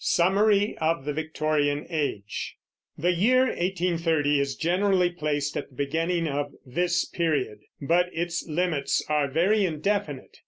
SUMMARY 0.03 0.75
OF 0.79 1.05
THE 1.05 1.13
VICTORIAN 1.13 1.85
AGE. 1.91 2.55
The 2.97 3.11
year 3.11 3.41
1830 3.45 4.39
is 4.39 4.55
generally 4.55 5.11
placed 5.11 5.55
at 5.55 5.69
the 5.69 5.75
beginning 5.75 6.27
of 6.27 6.53
this 6.65 7.05
period, 7.05 7.59
but 7.79 8.09
its 8.11 8.47
limits 8.47 9.05
are 9.07 9.27
very 9.27 9.63
indefinite. 9.63 10.39